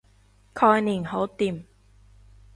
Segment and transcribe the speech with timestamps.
[0.55, 1.65] 概念好掂